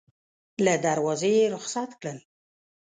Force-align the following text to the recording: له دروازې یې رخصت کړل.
له 0.65 0.73
دروازې 0.85 1.31
یې 1.39 1.45
رخصت 1.55 1.91
کړل. 1.99 2.17